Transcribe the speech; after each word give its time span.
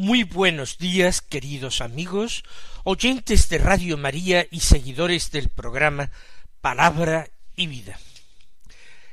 Muy 0.00 0.22
buenos 0.22 0.78
días, 0.78 1.20
queridos 1.20 1.80
amigos, 1.80 2.44
oyentes 2.84 3.48
de 3.48 3.58
Radio 3.58 3.96
María 3.96 4.46
y 4.48 4.60
seguidores 4.60 5.32
del 5.32 5.48
programa 5.48 6.12
Palabra 6.60 7.28
y 7.56 7.66
Vida. 7.66 7.98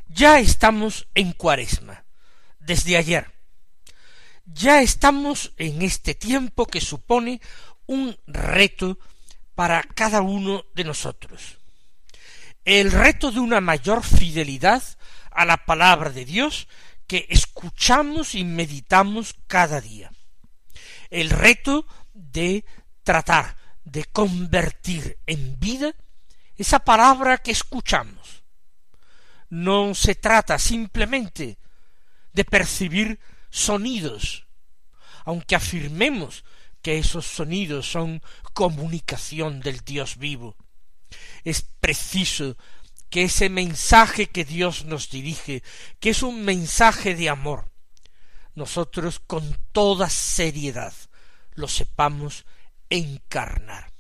Ya 0.08 0.38
estamos 0.38 1.08
en 1.16 1.32
Cuaresma, 1.32 2.06
desde 2.60 2.98
ayer. 2.98 3.32
Ya 4.46 4.84
estamos 4.84 5.54
en 5.58 5.82
este 5.82 6.14
tiempo 6.14 6.68
que 6.68 6.82
supone 6.82 7.42
un 7.88 8.16
reto 8.28 9.00
para 9.56 9.82
cada 9.82 10.22
uno 10.22 10.66
de 10.76 10.84
nosotros. 10.84 11.58
El 12.64 12.92
reto 12.92 13.32
de 13.32 13.40
una 13.40 13.60
mayor 13.60 14.04
fidelidad 14.04 14.84
a 15.32 15.46
la 15.46 15.66
palabra 15.66 16.12
de 16.12 16.26
Dios 16.26 16.68
que 17.08 17.26
escuchamos 17.32 18.36
y 18.36 18.44
meditamos 18.44 19.34
cada 19.48 19.82
día 19.82 20.12
el 21.10 21.30
reto 21.30 21.86
de 22.14 22.66
tratar 23.04 23.56
de 23.84 24.06
convertir 24.06 25.18
en 25.26 25.60
vida 25.60 25.96
esa 26.56 26.80
palabra 26.80 27.38
que 27.38 27.52
escuchamos. 27.52 28.44
No 29.50 29.94
se 29.94 30.16
trata 30.16 30.58
simplemente 30.58 31.60
de 32.34 32.46
percibir 32.46 33.20
sonidos, 33.50 34.48
aunque 35.24 35.56
afirmemos 35.56 36.44
que 36.82 36.98
esos 36.98 37.26
sonidos 37.26 37.90
son 37.90 38.22
comunicación 38.54 39.60
del 39.62 39.80
Dios 39.80 40.18
vivo. 40.18 40.56
Es 41.44 41.62
preciso 41.62 42.58
que 43.10 43.24
ese 43.24 43.50
mensaje 43.50 44.28
que 44.28 44.46
Dios 44.46 44.86
nos 44.86 45.10
dirige, 45.10 45.64
que 46.00 46.10
es 46.10 46.24
un 46.24 46.44
mensaje 46.44 47.16
de 47.16 47.30
amor, 47.30 47.72
nosotros 48.56 49.20
con 49.20 49.58
toda 49.72 50.10
seriedad 50.10 50.94
lo 51.54 51.68
sepamos 51.68 52.46
encarnar. 52.90 53.92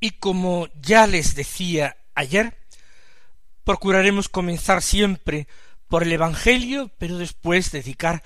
Y 0.00 0.12
como 0.12 0.68
ya 0.80 1.06
les 1.06 1.34
decía 1.34 1.96
ayer, 2.14 2.56
procuraremos 3.64 4.28
comenzar 4.28 4.82
siempre 4.82 5.48
por 5.88 6.02
el 6.02 6.12
Evangelio, 6.12 6.90
pero 6.98 7.18
después 7.18 7.70
dedicar 7.70 8.22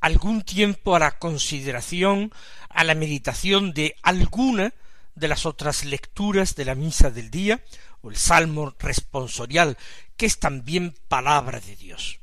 algún 0.00 0.42
tiempo 0.42 0.96
a 0.96 0.98
la 0.98 1.18
consideración, 1.18 2.32
a 2.68 2.84
la 2.84 2.94
meditación 2.94 3.72
de 3.72 3.96
alguna 4.02 4.74
de 5.14 5.28
las 5.28 5.46
otras 5.46 5.84
lecturas 5.84 6.54
de 6.56 6.64
la 6.64 6.74
misa 6.74 7.10
del 7.10 7.30
día, 7.30 7.62
o 8.00 8.10
el 8.10 8.16
salmo 8.16 8.74
responsorial, 8.78 9.78
que 10.16 10.26
es 10.26 10.38
también 10.38 10.94
palabra 11.08 11.60
de 11.60 11.76
Dios. 11.76 12.18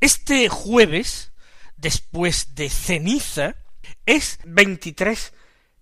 Este 0.00 0.48
jueves 0.48 1.30
después 1.76 2.54
de 2.54 2.68
ceniza 2.70 3.56
es 4.04 4.38
23 4.44 5.32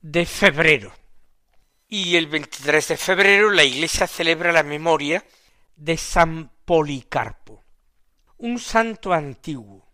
de 0.03 0.27
febrero. 0.27 0.93
Y 1.89 2.17
el 2.17 2.27
23 2.27 2.89
de 2.89 2.97
febrero 2.97 3.51
la 3.51 3.65
iglesia 3.65 4.07
celebra 4.07 4.53
la 4.53 4.63
memoria 4.63 5.25
de 5.77 5.97
San 5.97 6.51
Policarpo, 6.65 7.63
un 8.39 8.59
santo 8.59 9.13
antiguo, 9.13 9.87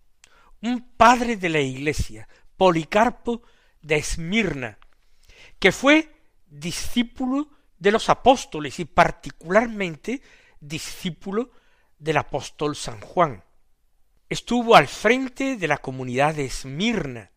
un 0.62 0.93
padre 0.97 1.37
de 1.37 1.49
la 1.49 1.61
iglesia, 1.61 2.28
Policarpo 2.56 3.43
de 3.82 3.97
Esmirna, 3.97 4.78
que 5.59 5.72
fue 5.72 6.15
discípulo 6.47 7.50
de 7.78 7.91
los 7.91 8.09
apóstoles 8.09 8.78
y 8.78 8.84
particularmente 8.84 10.22
discípulo 10.61 11.50
del 11.99 12.19
apóstol 12.19 12.77
San 12.77 13.00
Juan 13.00 13.43
estuvo 14.30 14.76
al 14.76 14.86
frente 14.86 15.56
de 15.56 15.68
la 15.68 15.78
comunidad 15.78 16.36
de 16.36 16.46
Esmirna, 16.46 17.32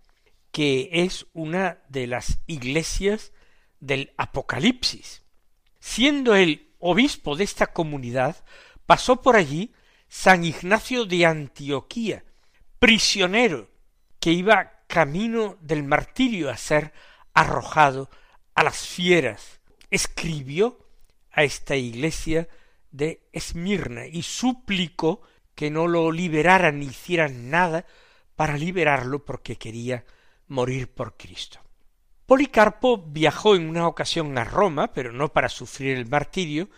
que 0.51 0.89
es 0.91 1.25
una 1.33 1.79
de 1.89 2.05
las 2.05 2.37
iglesias 2.45 3.33
del 3.79 4.13
Apocalipsis. 4.15 5.23
Siendo 5.79 6.35
él 6.35 6.71
obispo 6.79 7.35
de 7.35 7.43
esta 7.43 7.67
comunidad, 7.67 8.45
pasó 8.85 9.21
por 9.21 9.35
allí 9.35 9.73
San 10.07 10.45
Ignacio 10.45 11.05
de 11.05 11.25
Antioquía, 11.25 12.23
prisionero, 12.77 13.71
que 14.19 14.31
iba 14.31 14.83
camino 14.85 15.57
del 15.61 15.83
martirio 15.83 16.51
a 16.51 16.57
ser 16.57 16.93
arrojado 17.33 18.09
a 18.53 18.63
las 18.63 18.85
fieras. 18.85 19.59
Escribió 19.89 20.87
a 21.31 21.43
esta 21.43 21.75
iglesia 21.75 22.47
de 22.91 23.27
Esmirna 23.31 24.05
y 24.05 24.21
suplicó 24.21 25.23
que 25.55 25.69
no 25.69 25.87
lo 25.87 26.11
liberaran 26.11 26.79
ni 26.79 26.87
hicieran 26.87 27.49
nada 27.49 27.85
para 28.35 28.57
liberarlo 28.57 29.23
porque 29.23 29.57
quería 29.57 30.03
morir 30.47 30.89
por 30.89 31.15
Cristo. 31.15 31.59
Policarpo 32.25 32.97
viajó 32.97 33.55
en 33.55 33.69
una 33.69 33.87
ocasión 33.87 34.37
a 34.37 34.43
Roma, 34.43 34.91
pero 34.93 35.11
no 35.11 35.31
para 35.31 35.49
sufrir 35.49 35.97
el 35.97 36.07
martirio, 36.07 36.69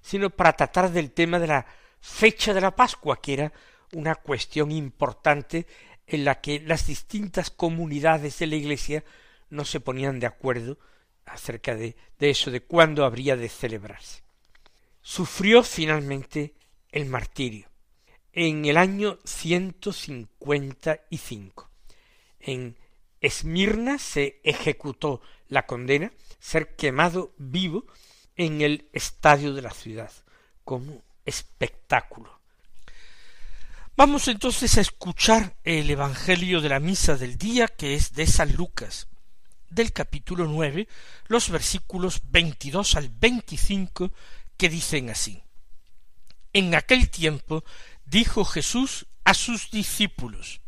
sino 0.00 0.30
para 0.30 0.54
tratar 0.54 0.90
del 0.90 1.12
tema 1.12 1.38
de 1.38 1.46
la 1.46 1.66
fecha 2.00 2.52
de 2.52 2.60
la 2.60 2.74
Pascua, 2.74 3.20
que 3.20 3.34
era 3.34 3.52
una 3.92 4.16
cuestión 4.16 4.72
importante 4.72 5.66
en 6.06 6.24
la 6.24 6.40
que 6.40 6.60
las 6.60 6.86
distintas 6.86 7.50
comunidades 7.50 8.38
de 8.38 8.46
la 8.46 8.56
Iglesia 8.56 9.04
no 9.50 9.64
se 9.64 9.80
ponían 9.80 10.20
de 10.20 10.26
acuerdo 10.26 10.78
acerca 11.24 11.74
de, 11.74 11.96
de 12.18 12.30
eso, 12.30 12.50
de 12.50 12.60
cuándo 12.60 13.04
habría 13.04 13.36
de 13.36 13.48
celebrarse. 13.48 14.22
Sufrió 15.00 15.62
finalmente 15.62 16.54
el 16.90 17.06
martirio 17.06 17.68
en 18.34 18.64
el 18.64 18.76
año 18.76 19.18
ciento 19.24 19.92
cincuenta 19.92 21.00
y 21.08 21.18
cinco. 21.18 21.70
En 22.40 22.76
Esmirna 23.20 23.98
se 23.98 24.40
ejecutó 24.42 25.22
la 25.48 25.66
condena, 25.66 26.12
ser 26.40 26.74
quemado 26.76 27.32
vivo 27.38 27.86
en 28.36 28.60
el 28.60 28.88
estadio 28.92 29.54
de 29.54 29.62
la 29.62 29.70
ciudad, 29.70 30.12
como 30.64 31.02
espectáculo. 31.24 32.40
Vamos 33.96 34.26
entonces 34.26 34.76
a 34.76 34.80
escuchar 34.80 35.56
el 35.62 35.88
Evangelio 35.88 36.60
de 36.60 36.68
la 36.68 36.80
Misa 36.80 37.16
del 37.16 37.38
día, 37.38 37.68
que 37.68 37.94
es 37.94 38.12
de 38.12 38.26
San 38.26 38.52
Lucas, 38.56 39.06
del 39.70 39.92
capítulo 39.92 40.46
nueve, 40.46 40.88
los 41.28 41.48
versículos 41.48 42.20
veintidós 42.24 42.96
al 42.96 43.08
veinticinco, 43.08 44.10
que 44.56 44.68
dicen 44.68 45.10
así. 45.10 45.42
En 46.52 46.74
aquel 46.74 47.08
tiempo 47.10 47.64
dijo 48.04 48.44
Jesús 48.44 49.06
a 49.24 49.34
sus 49.34 49.70
discípulos, 49.70 50.60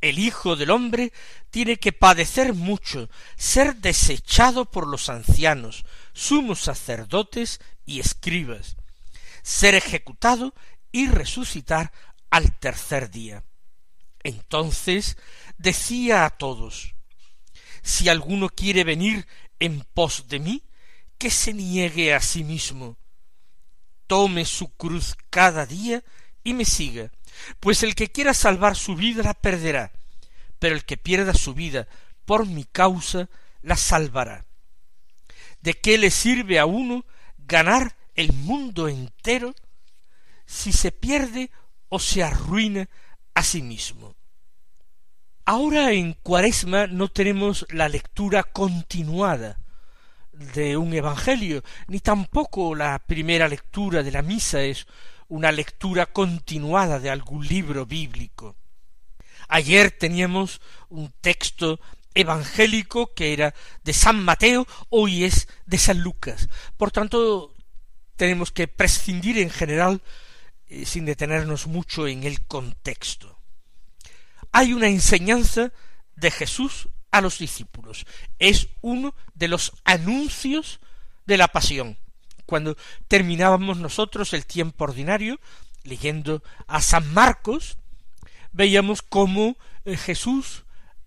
el 0.00 0.18
Hijo 0.18 0.54
del 0.54 0.70
hombre 0.70 1.12
tiene 1.50 1.78
que 1.78 1.92
padecer 1.92 2.52
mucho, 2.52 3.08
ser 3.36 3.76
desechado 3.76 4.66
por 4.66 4.86
los 4.86 5.08
ancianos, 5.08 5.86
sumos 6.12 6.60
sacerdotes 6.60 7.60
y 7.86 8.00
escribas, 8.00 8.76
ser 9.42 9.74
ejecutado 9.74 10.54
y 10.92 11.08
resucitar 11.08 11.90
al 12.28 12.58
tercer 12.58 13.10
día. 13.10 13.44
Entonces 14.22 15.16
decía 15.56 16.26
a 16.26 16.30
todos, 16.30 16.94
si 17.82 18.08
alguno 18.08 18.48
quiere 18.50 18.84
venir 18.84 19.26
en 19.58 19.86
pos 19.94 20.28
de 20.28 20.38
mí, 20.38 20.62
que 21.16 21.30
se 21.30 21.54
niegue 21.54 22.12
a 22.12 22.20
sí 22.20 22.44
mismo, 22.44 22.98
tome 24.06 24.44
su 24.44 24.68
cruz 24.74 25.14
cada 25.30 25.64
día 25.64 26.04
y 26.44 26.52
me 26.54 26.64
siga, 26.64 27.10
pues 27.58 27.82
el 27.82 27.94
que 27.94 28.12
quiera 28.12 28.34
salvar 28.34 28.76
su 28.76 28.94
vida 28.94 29.22
la 29.22 29.34
perderá, 29.34 29.90
pero 30.58 30.76
el 30.76 30.84
que 30.84 30.96
pierda 30.96 31.34
su 31.34 31.54
vida 31.54 31.88
por 32.24 32.46
mi 32.46 32.64
causa 32.64 33.28
la 33.62 33.76
salvará. 33.76 34.44
¿De 35.62 35.74
qué 35.74 35.96
le 35.96 36.10
sirve 36.10 36.58
a 36.58 36.66
uno 36.66 37.06
ganar 37.38 37.96
el 38.14 38.32
mundo 38.32 38.88
entero 38.88 39.54
si 40.46 40.72
se 40.72 40.92
pierde 40.92 41.50
o 41.88 41.98
se 41.98 42.22
arruina 42.22 42.88
a 43.34 43.42
sí 43.42 43.62
mismo? 43.62 44.14
Ahora 45.46 45.92
en 45.92 46.14
Cuaresma 46.14 46.86
no 46.86 47.08
tenemos 47.08 47.66
la 47.70 47.88
lectura 47.88 48.42
continuada 48.42 49.58
de 50.32 50.76
un 50.76 50.92
evangelio, 50.92 51.62
ni 51.86 52.00
tampoco 52.00 52.74
la 52.74 52.98
primera 52.98 53.48
lectura 53.48 54.02
de 54.02 54.10
la 54.10 54.22
misa 54.22 54.62
es 54.62 54.86
una 55.28 55.52
lectura 55.52 56.06
continuada 56.06 57.00
de 57.00 57.10
algún 57.10 57.46
libro 57.46 57.86
bíblico. 57.86 58.56
Ayer 59.48 59.90
teníamos 59.90 60.60
un 60.88 61.12
texto 61.20 61.80
evangélico 62.14 63.12
que 63.14 63.32
era 63.32 63.54
de 63.82 63.92
San 63.92 64.22
Mateo, 64.24 64.66
hoy 64.88 65.24
es 65.24 65.48
de 65.66 65.78
San 65.78 66.00
Lucas. 66.00 66.48
Por 66.76 66.90
tanto, 66.90 67.54
tenemos 68.16 68.52
que 68.52 68.68
prescindir 68.68 69.38
en 69.38 69.50
general 69.50 70.02
eh, 70.66 70.86
sin 70.86 71.04
detenernos 71.04 71.66
mucho 71.66 72.06
en 72.06 72.22
el 72.24 72.46
contexto. 72.46 73.38
Hay 74.52 74.72
una 74.72 74.88
enseñanza 74.88 75.72
de 76.14 76.30
Jesús 76.30 76.88
a 77.10 77.20
los 77.20 77.38
discípulos. 77.38 78.06
Es 78.38 78.68
uno 78.80 79.14
de 79.34 79.48
los 79.48 79.72
anuncios 79.84 80.80
de 81.26 81.36
la 81.36 81.48
pasión. 81.48 81.98
Cuando 82.46 82.76
terminábamos 83.08 83.78
nosotros 83.78 84.32
el 84.32 84.46
tiempo 84.46 84.84
ordinario, 84.84 85.40
leyendo 85.82 86.42
a 86.66 86.80
San 86.80 87.12
Marcos, 87.12 87.76
veíamos 88.52 89.02
cómo 89.02 89.56
eh, 89.84 89.96
Jesús, 89.96 90.64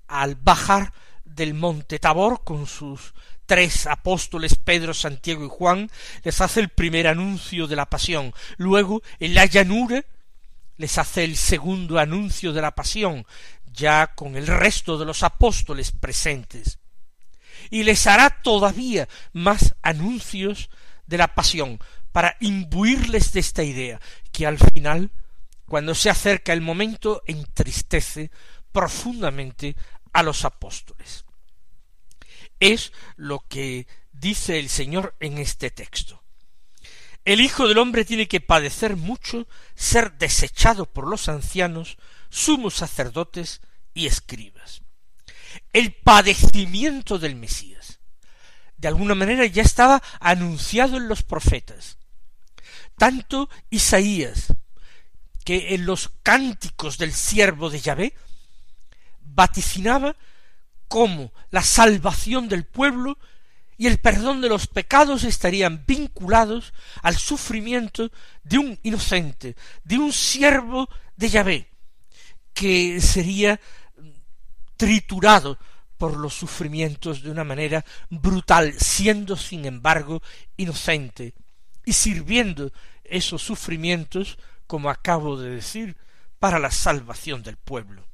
al 0.07 0.36
bajar 0.36 0.94
del 1.25 1.54
monte 1.54 2.00
Tabor 2.00 2.44
con 2.44 2.68
sus 2.68 3.13
tres 3.45 3.88
apóstoles, 3.88 4.56
Pedro, 4.56 4.94
Santiago 4.94 5.45
y 5.45 5.50
Juan, 5.50 5.89
les 6.24 6.42
hace 6.42 6.60
el 6.60 6.69
primer 6.69 7.07
anuncio 7.07 7.66
de 7.68 7.75
la 7.75 7.90
pasión. 7.90 8.33
Luego, 8.57 9.01
en 9.19 9.33
la 9.33 9.45
llanura, 9.45 10.04
les 10.78 10.98
hace 10.98 11.24
el 11.24 11.36
segundo 11.36 11.98
anuncio 11.98 12.54
de 12.54 12.62
la 12.62 12.75
pasión, 12.75 13.25
ya 13.72 14.13
con 14.16 14.36
el 14.36 14.48
resto 14.48 14.98
de 14.98 15.06
los 15.06 15.24
apóstoles 15.24 15.92
presentes. 15.92 16.80
Y 17.69 17.83
les 17.83 18.06
hará 18.06 18.30
todavía 18.30 19.07
más 19.33 19.75
anuncios 19.81 20.69
de 21.07 21.18
la 21.18 21.33
pasión, 21.33 21.80
para 22.12 22.38
imbuirles 22.39 23.33
de 23.33 23.39
esta 23.39 23.63
idea, 23.63 24.00
que 24.31 24.45
al 24.45 24.57
final, 24.57 25.12
cuando 25.65 25.95
se 25.95 26.09
acerca 26.09 26.54
el 26.54 26.62
momento, 26.62 27.24
entristece 27.25 28.31
profundamente 28.71 29.75
a 30.13 30.24
los 30.24 30.45
apóstoles. 30.45 31.25
Es 32.59 32.92
lo 33.15 33.39
que 33.48 33.88
dice 34.12 34.59
el 34.59 34.69
Señor 34.69 35.15
en 35.19 35.38
este 35.38 35.71
texto. 35.71 36.24
El 37.24 37.42
Hijo 37.42 37.68
del 37.68 37.77
hombre 37.77 38.06
tiene 38.06 38.27
que 38.27 38.39
padecer 38.39 38.95
mucho, 38.95 39.48
ser 39.75 40.13
desechado 40.18 40.86
por 40.86 41.07
los 41.07 41.27
ancianos, 41.27 41.98
sumos 42.30 42.75
sacerdotes 42.75 43.62
y 43.94 44.07
escribas. 44.07 44.81
El 45.74 45.94
padecimiento 45.94 47.19
del 47.19 47.36
Mesías. 47.36 47.76
De 48.77 48.88
alguna 48.88 49.15
manera 49.15 49.45
ya 49.45 49.63
estaba 49.63 50.01
anunciado 50.19 50.97
en 50.97 51.07
los 51.07 51.24
profetas. 51.24 51.97
Tanto 52.97 53.50
Isaías, 53.69 54.53
que 55.44 55.75
en 55.75 55.85
los 55.85 56.12
cánticos 56.24 56.97
del 56.97 57.13
siervo 57.13 57.69
de 57.69 57.79
Yahvé 57.79 58.13
vaticinaba 59.21 60.15
cómo 60.88 61.31
la 61.51 61.63
salvación 61.63 62.50
del 62.50 62.65
pueblo 62.65 63.18
y 63.77 63.88
el 63.88 64.00
perdón 64.00 64.41
de 64.41 64.50
los 64.50 64.68
pecados 64.68 65.23
estarían 65.23 65.85
vinculados 65.85 66.73
al 67.03 67.15
sufrimiento 67.15 68.12
de 68.44 68.57
un 68.57 68.80
inocente, 68.83 69.56
de 69.83 69.97
un 69.97 70.12
siervo 70.12 70.89
de 71.15 71.30
Yahvé, 71.30 71.69
que 72.53 73.00
sería 73.00 73.59
triturado 74.75 75.59
por 75.97 76.17
los 76.17 76.33
sufrimientos 76.33 77.23
de 77.23 77.31
una 77.31 77.44
manera 77.44 77.83
brutal, 78.09 78.73
siendo 78.77 79.35
sin 79.35 79.65
embargo 79.65 80.21
inocente, 80.55 81.33
y 81.85 81.94
sirviendo 81.94 82.71
esos 83.03 83.41
sufrimientos, 83.41 84.38
como 84.67 84.89
acabo 84.89 85.39
de 85.39 85.51
decir, 85.51 85.97
para 86.39 86.59
la 86.59 86.71
salvación 86.71 87.44
del 87.44 87.57
pueblo. 87.57 88.05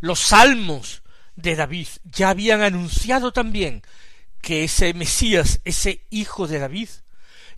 Los 0.00 0.20
salmos 0.20 1.02
de 1.34 1.56
David 1.56 1.88
ya 2.04 2.30
habían 2.30 2.62
anunciado 2.62 3.32
también 3.32 3.82
que 4.40 4.64
ese 4.64 4.92
Mesías, 4.92 5.60
ese 5.64 6.04
hijo 6.10 6.46
de 6.46 6.58
David, 6.58 6.88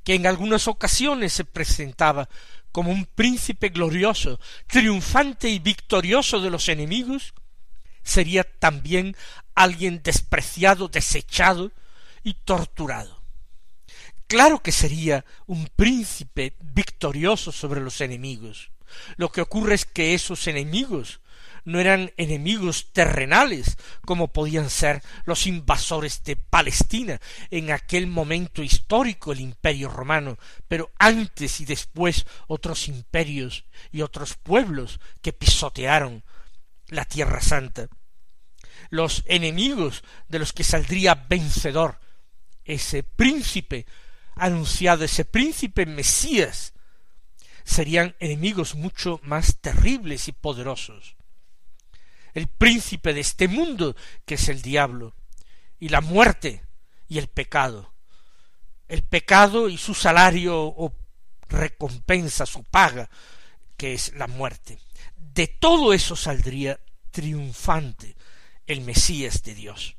que 0.05 0.15
en 0.15 0.27
algunas 0.27 0.69
ocasiones 0.69 1.33
se 1.33 1.45
presentaba 1.45 2.29
como 2.71 2.91
un 2.91 3.07
príncipe 3.07 3.71
glorioso, 3.71 4.39
triunfante 4.67 5.49
y 5.49 5.59
victorioso 5.59 6.41
de 6.41 6.51
los 6.51 6.69
enemigos, 6.69 7.35
sería 8.05 8.45
también 8.45 9.17
alguien 9.55 10.03
despreciado, 10.03 10.89
desechado 10.89 11.73
y 12.23 12.35
torturado. 12.35 13.23
Claro 14.27 14.63
que 14.63 14.73
sería 14.73 15.25
un 15.47 15.69
príncipe 15.75 16.57
victorioso 16.61 17.53
sobre 17.53 17.81
los 17.81 18.01
enemigos. 18.01 18.71
Lo 19.17 19.31
que 19.31 19.41
ocurre 19.41 19.75
es 19.75 19.85
que 19.85 20.15
esos 20.15 20.47
enemigos 20.47 21.21
no 21.65 21.81
eran 21.81 22.13
enemigos 22.17 22.93
terrenales 22.93 23.77
como 24.05 24.29
podían 24.29 24.69
ser 24.69 25.03
los 25.25 25.47
invasores 25.47 26.23
de 26.25 26.37
Palestina 26.37 27.21
en 27.51 27.71
aquel 27.71 28.07
momento 28.07 28.63
histórico 28.63 29.33
el 29.33 29.41
imperio 29.41 29.89
romano, 29.89 30.39
pero 30.69 30.91
antes 30.99 31.61
y 31.61 31.65
después 31.65 32.27
otros 32.47 32.89
imperios 32.89 33.65
y 33.93 34.03
otros 34.03 34.35
pueblos 34.35 35.01
que 35.23 35.33
pisotearon 35.33 36.23
la 36.89 37.05
tierra 37.05 37.41
santa. 37.41 37.89
Los 38.91 39.25
enemigos 39.27 40.05
de 40.29 40.39
los 40.39 40.53
que 40.53 40.65
saldría 40.65 41.15
vencedor 41.15 41.99
ese 42.65 43.03
príncipe 43.03 43.87
anunciado, 44.37 45.05
ese 45.05 45.25
príncipe 45.25 45.87
Mesías, 45.87 46.73
serían 47.65 48.15
enemigos 48.19 48.75
mucho 48.75 49.21
más 49.23 49.59
terribles 49.61 50.29
y 50.29 50.33
poderosos. 50.33 51.17
El 52.35 52.49
príncipe 52.49 53.15
de 53.15 53.21
este 53.21 53.49
mundo, 53.49 53.97
que 54.25 54.35
es 54.35 54.49
el 54.49 54.61
diablo, 54.61 55.15
y 55.79 55.89
la 55.89 56.01
muerte 56.01 56.63
y 57.09 57.19
el 57.19 57.29
pecado. 57.29 57.93
El 58.89 59.03
pecado 59.03 59.69
y 59.69 59.79
su 59.79 59.95
salario 59.95 60.63
o 60.63 60.95
recompensa, 61.49 62.45
su 62.45 62.65
paga, 62.65 63.09
que 63.77 63.95
es 63.95 64.13
la 64.15 64.27
muerte. 64.27 64.79
De 65.35 65.47
todo 65.49 65.93
eso 65.93 66.15
saldría 66.17 66.79
triunfante 67.11 68.17
el 68.67 68.81
Mesías 68.81 69.43
de 69.43 69.55
Dios 69.55 69.97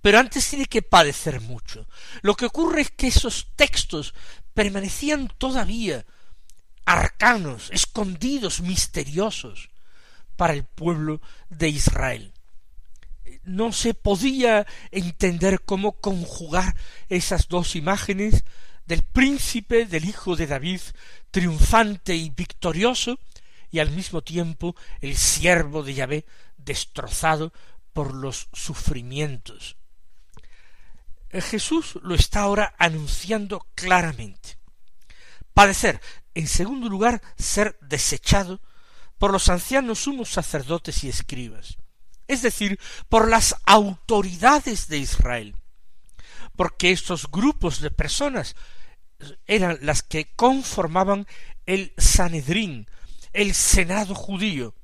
pero 0.00 0.18
antes 0.18 0.48
tiene 0.48 0.66
que 0.66 0.82
padecer 0.82 1.40
mucho. 1.40 1.88
Lo 2.22 2.34
que 2.34 2.46
ocurre 2.46 2.82
es 2.82 2.90
que 2.90 3.08
esos 3.08 3.48
textos 3.56 4.14
permanecían 4.54 5.28
todavía 5.38 6.06
arcanos, 6.84 7.70
escondidos, 7.72 8.60
misteriosos 8.60 9.70
para 10.36 10.52
el 10.52 10.64
pueblo 10.64 11.20
de 11.48 11.68
Israel. 11.68 12.32
No 13.42 13.72
se 13.72 13.94
podía 13.94 14.66
entender 14.90 15.62
cómo 15.64 15.92
conjugar 16.00 16.76
esas 17.08 17.48
dos 17.48 17.74
imágenes 17.74 18.44
del 18.86 19.02
príncipe, 19.02 19.86
del 19.86 20.04
hijo 20.04 20.36
de 20.36 20.46
David, 20.46 20.80
triunfante 21.30 22.14
y 22.14 22.30
victorioso, 22.30 23.18
y 23.76 23.80
al 23.80 23.90
mismo 23.90 24.22
tiempo 24.22 24.74
el 25.00 25.16
siervo 25.16 25.82
de 25.82 25.94
Yahvé 25.94 26.26
destrozado 26.56 27.52
por 27.92 28.14
los 28.14 28.48
sufrimientos 28.52 29.76
Jesús 31.40 31.98
lo 32.02 32.14
está 32.14 32.40
ahora 32.40 32.74
anunciando 32.78 33.66
claramente. 33.74 34.58
Padecer, 35.52 36.00
en 36.34 36.46
segundo 36.46 36.88
lugar, 36.88 37.22
ser 37.38 37.78
desechado 37.80 38.60
por 39.18 39.32
los 39.32 39.48
ancianos 39.48 40.00
sumos 40.00 40.30
sacerdotes 40.30 41.02
y 41.04 41.08
escribas, 41.08 41.78
es 42.28 42.42
decir, 42.42 42.78
por 43.08 43.30
las 43.30 43.56
autoridades 43.64 44.88
de 44.88 44.98
Israel, 44.98 45.56
porque 46.54 46.90
estos 46.90 47.30
grupos 47.30 47.80
de 47.80 47.90
personas 47.90 48.54
eran 49.46 49.78
las 49.80 50.02
que 50.02 50.30
conformaban 50.34 51.26
el 51.64 51.94
Sanedrín, 51.96 52.86
el 53.36 53.54
Senado 53.54 54.14
judío. 54.14 54.74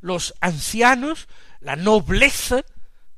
Los 0.00 0.34
ancianos, 0.40 1.28
la 1.60 1.76
nobleza 1.76 2.64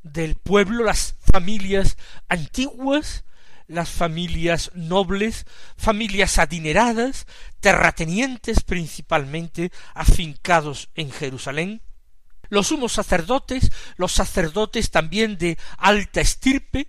del 0.03 0.35
pueblo, 0.35 0.83
las 0.83 1.15
familias 1.31 1.97
antiguas, 2.29 3.25
las 3.69 3.91
familias 3.91 4.71
nobles, 4.75 5.45
familias 5.77 6.39
adineradas, 6.39 7.27
terratenientes 7.61 8.63
principalmente, 8.63 9.73
afincados 9.95 10.89
en 10.95 11.11
Jerusalén, 11.11 11.83
los 12.49 12.69
sumos 12.69 12.93
sacerdotes, 12.93 13.71
los 13.97 14.13
sacerdotes 14.13 14.91
también 14.91 15.37
de 15.37 15.59
alta 15.77 16.21
estirpe, 16.21 16.89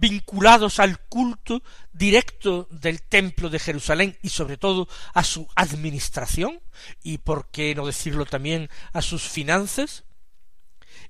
vinculados 0.00 0.80
al 0.80 0.98
culto 0.98 1.62
directo 1.92 2.66
del 2.70 3.02
templo 3.02 3.50
de 3.50 3.58
Jerusalén 3.58 4.18
y 4.22 4.30
sobre 4.30 4.56
todo 4.56 4.88
a 5.12 5.22
su 5.22 5.46
administración 5.54 6.60
y 7.02 7.18
por 7.18 7.50
qué 7.50 7.74
no 7.74 7.86
decirlo 7.86 8.24
también 8.24 8.70
a 8.92 9.02
sus 9.02 9.22
finanzas, 9.22 10.04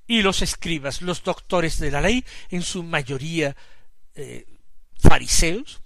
y 0.06 0.22
los 0.22 0.42
escribas, 0.42 1.00
los 1.00 1.22
doctores 1.22 1.78
de 1.78 1.90
la 1.90 2.00
ley, 2.00 2.24
en 2.50 2.62
su 2.62 2.82
mayoría 2.82 3.56
eh, 4.14 4.46
fariseos, 4.98 5.80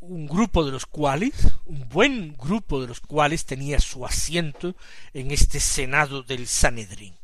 un 0.00 0.26
grupo 0.26 0.64
de 0.64 0.72
los 0.72 0.86
cuales, 0.86 1.34
un 1.64 1.88
buen 1.88 2.36
grupo 2.36 2.80
de 2.80 2.88
los 2.88 3.00
cuales 3.00 3.44
tenía 3.44 3.80
su 3.80 4.06
asiento 4.06 4.74
en 5.12 5.30
este 5.30 5.60
Senado 5.60 6.22
del 6.22 6.46
Sanedrín. 6.46 7.16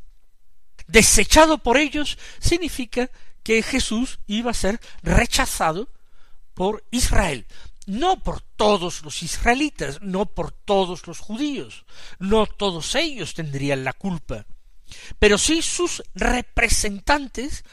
desechado 0.86 1.58
por 1.58 1.78
ellos, 1.78 2.18
significa 2.40 3.10
que 3.44 3.62
Jesús 3.62 4.18
iba 4.26 4.50
a 4.50 4.54
ser 4.54 4.80
rechazado 5.02 5.88
por 6.54 6.82
Israel, 6.90 7.46
no 7.86 8.20
por 8.20 8.40
todos 8.40 9.02
los 9.02 9.22
israelitas, 9.22 10.00
no 10.00 10.26
por 10.26 10.50
todos 10.50 11.06
los 11.06 11.20
judíos, 11.20 11.84
no 12.18 12.46
todos 12.46 12.94
ellos 12.94 13.34
tendrían 13.34 13.84
la 13.84 13.92
culpa, 13.92 14.46
pero 15.18 15.38
sí 15.38 15.62
sus 15.62 16.02
representantes 16.14 17.64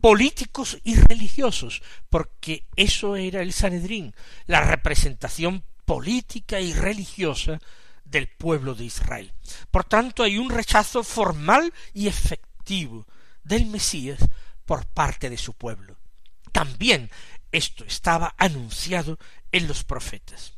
políticos 0.00 0.78
y 0.84 0.96
religiosos, 0.96 1.82
porque 2.10 2.66
eso 2.76 3.16
era 3.16 3.40
el 3.40 3.54
Sanedrín, 3.54 4.14
la 4.46 4.60
representación 4.60 5.64
política 5.86 6.60
y 6.60 6.74
religiosa 6.74 7.58
del 8.04 8.28
pueblo 8.28 8.74
de 8.74 8.84
Israel. 8.84 9.32
Por 9.70 9.84
tanto, 9.84 10.22
hay 10.22 10.36
un 10.36 10.50
rechazo 10.50 11.02
formal 11.02 11.72
y 11.94 12.08
efectivo 12.08 13.06
del 13.44 13.66
Mesías 13.66 14.18
por 14.66 14.86
parte 14.86 15.30
de 15.30 15.38
su 15.38 15.54
pueblo. 15.54 15.98
También 16.52 17.10
esto 17.52 17.84
estaba 17.84 18.34
anunciado 18.38 19.18
en 19.52 19.68
los 19.68 19.84
profetas. 19.84 20.54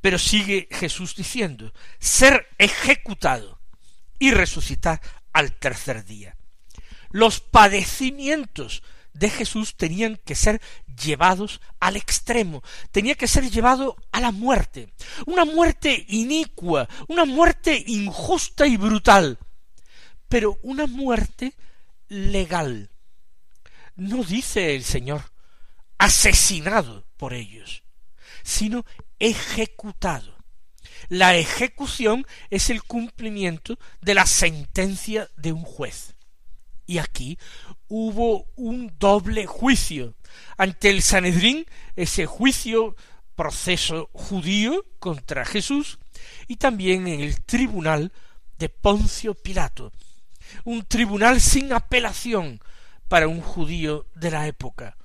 Pero 0.00 0.18
sigue 0.18 0.68
Jesús 0.70 1.16
diciendo, 1.16 1.72
ser 1.98 2.48
ejecutado 2.58 3.58
y 4.18 4.30
resucitar 4.30 5.00
al 5.32 5.56
tercer 5.58 6.04
día. 6.04 6.36
Los 7.10 7.40
padecimientos 7.40 8.82
de 9.14 9.30
Jesús 9.30 9.76
tenían 9.76 10.20
que 10.24 10.34
ser 10.34 10.60
llevados 11.02 11.60
al 11.80 11.96
extremo, 11.96 12.62
tenía 12.90 13.14
que 13.14 13.28
ser 13.28 13.50
llevado 13.50 13.96
a 14.12 14.20
la 14.20 14.32
muerte, 14.32 14.92
una 15.26 15.44
muerte 15.44 16.04
inicua, 16.08 16.88
una 17.08 17.24
muerte 17.24 17.82
injusta 17.86 18.66
y 18.66 18.76
brutal, 18.76 19.38
pero 20.28 20.58
una 20.62 20.86
muerte 20.86 21.54
legal. 22.08 22.90
No 23.96 24.24
dice 24.24 24.74
el 24.74 24.84
Señor 24.84 25.22
asesinado 25.98 27.06
por 27.16 27.32
ellos, 27.32 27.82
sino 28.42 28.84
ejecutado. 29.18 30.34
La 31.08 31.36
ejecución 31.36 32.26
es 32.50 32.70
el 32.70 32.82
cumplimiento 32.82 33.78
de 34.00 34.14
la 34.14 34.26
sentencia 34.26 35.28
de 35.36 35.52
un 35.52 35.62
juez. 35.62 36.14
Y 36.86 36.98
aquí 36.98 37.38
hubo 37.88 38.46
un 38.56 38.92
doble 38.98 39.46
juicio. 39.46 40.14
Ante 40.56 40.90
el 40.90 41.02
Sanedrín, 41.02 41.64
ese 41.96 42.26
juicio, 42.26 42.96
proceso 43.34 44.10
judío 44.12 44.84
contra 44.98 45.44
Jesús, 45.44 45.98
y 46.46 46.56
también 46.56 47.06
en 47.08 47.20
el 47.20 47.42
tribunal 47.42 48.12
de 48.58 48.68
Poncio 48.68 49.34
Pilato, 49.34 49.92
un 50.64 50.84
tribunal 50.84 51.40
sin 51.40 51.72
apelación 51.72 52.60
para 53.08 53.28
un 53.28 53.40
judío 53.40 54.06
de 54.14 54.30
la 54.30 54.46
época, 54.46 54.96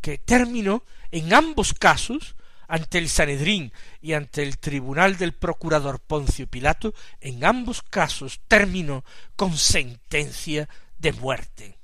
que 0.00 0.18
terminó 0.18 0.84
en 1.10 1.34
ambos 1.34 1.74
casos 1.74 2.36
ante 2.68 2.98
el 2.98 3.08
Sanedrín 3.08 3.72
y 4.00 4.14
ante 4.14 4.42
el 4.42 4.58
tribunal 4.58 5.18
del 5.18 5.32
procurador 5.34 6.00
Poncio 6.00 6.46
Pilato, 6.46 6.94
en 7.20 7.44
ambos 7.44 7.82
casos 7.82 8.40
terminó 8.48 9.04
con 9.36 9.56
sentencia 9.56 10.68
de 10.98 11.12
muerte. 11.12 11.78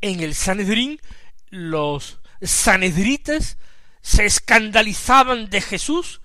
En 0.00 0.20
el 0.20 0.34
Sanedrín 0.34 1.00
los 1.50 2.18
sanedritas 2.42 3.58
se 4.00 4.24
escandalizaban 4.24 5.50
de 5.50 5.60
Jesús 5.60 6.20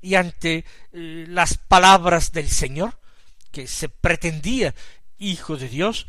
y 0.00 0.16
ante 0.16 0.64
eh, 0.92 1.24
las 1.28 1.56
palabras 1.56 2.32
del 2.32 2.48
Señor, 2.48 3.00
que 3.52 3.66
se 3.66 3.88
pretendía 3.88 4.74
hijo 5.18 5.56
de 5.56 5.68
Dios, 5.68 6.06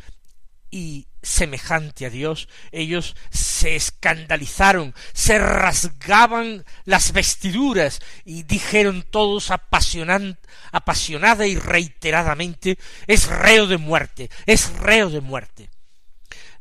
y 0.70 1.08
semejante 1.22 2.06
a 2.06 2.10
Dios, 2.10 2.48
ellos 2.72 3.16
se 3.30 3.76
escandalizaron, 3.76 4.94
se 5.14 5.38
rasgaban 5.38 6.66
las 6.86 7.12
vestiduras 7.12 8.02
y 8.26 8.44
dijeron 8.44 9.04
todos 9.10 9.52
apasionada 9.52 11.48
y 11.48 11.56
reiteradamente, 11.58 12.78
es 13.08 13.28
reo 13.28 13.68
de 13.68 13.78
muerte, 13.78 14.30
es 14.46 14.72
reo 14.80 15.10
de 15.10 15.22
muerte. 15.22 15.70